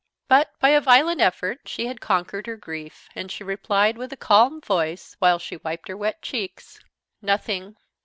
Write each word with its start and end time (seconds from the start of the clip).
But, 0.27 0.49
by 0.59 0.69
a 0.69 0.81
violent 0.81 1.21
effort, 1.21 1.59
she 1.65 1.85
had 1.85 2.01
conquered 2.01 2.47
her 2.47 2.55
grief, 2.57 3.07
and 3.13 3.31
she 3.31 3.43
replied, 3.43 3.99
with 3.99 4.11
a 4.11 4.17
calm 4.17 4.59
voice, 4.59 5.15
while 5.19 5.37
she 5.37 5.57
wiped 5.57 5.89
her 5.89 5.95
wet 5.95 6.23
cheeks: 6.23 6.79
"Nothing. 7.21 7.75